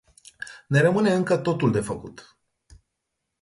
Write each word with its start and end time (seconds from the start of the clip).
Ne 0.69 0.79
rămâne 0.81 1.13
încă 1.13 1.37
totul 1.37 1.71
de 1.71 1.79
făcut. 1.81 2.37